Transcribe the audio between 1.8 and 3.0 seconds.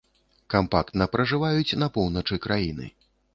на поўначы краіны.